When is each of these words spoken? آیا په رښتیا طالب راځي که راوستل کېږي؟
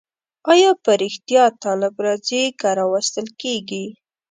آیا 0.51 0.71
په 0.83 0.91
رښتیا 1.01 1.43
طالب 1.63 1.93
راځي 2.05 2.43
که 2.59 2.69
راوستل 2.79 3.27
کېږي؟ 3.41 3.85